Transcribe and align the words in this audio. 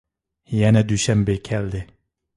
يەنە 0.59 0.83
دۈشەنبە 0.93 1.37
كەلدى. 1.49 1.87